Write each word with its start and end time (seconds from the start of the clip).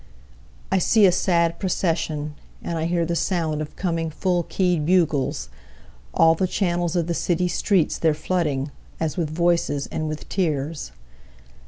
3I 0.71 0.81
see 0.81 1.05
a 1.05 1.11
sad 1.11 1.59
procession, 1.59 2.33
And 2.63 2.75
I 2.79 2.85
hear 2.85 3.05
the 3.05 3.15
sound 3.15 3.61
of 3.61 3.75
coming 3.75 4.09
full 4.09 4.41
key'd 4.41 4.83
bugles; 4.83 5.47
All 6.11 6.33
the 6.33 6.47
channels 6.47 6.95
of 6.95 7.05
the 7.05 7.13
city 7.13 7.47
streets 7.47 7.99
they're 7.99 8.15
flooding, 8.15 8.71
As 8.99 9.15
with 9.15 9.29
voices 9.29 9.85
and 9.91 10.07
with 10.07 10.27
tears. 10.27 10.91